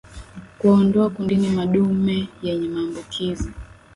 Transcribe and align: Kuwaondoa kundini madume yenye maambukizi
Kuwaondoa 0.59 1.09
kundini 1.09 1.49
madume 1.49 2.29
yenye 2.43 2.67
maambukizi 2.69 3.51